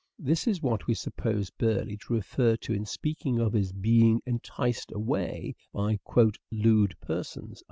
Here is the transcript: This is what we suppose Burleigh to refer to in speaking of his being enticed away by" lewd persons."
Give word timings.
This 0.17 0.47
is 0.47 0.63
what 0.63 0.87
we 0.87 0.95
suppose 0.95 1.51
Burleigh 1.51 1.95
to 2.07 2.13
refer 2.15 2.55
to 2.57 2.73
in 2.73 2.87
speaking 2.87 3.37
of 3.37 3.53
his 3.53 3.71
being 3.71 4.19
enticed 4.25 4.91
away 4.91 5.53
by" 5.71 5.99
lewd 6.51 6.95
persons." 7.01 7.59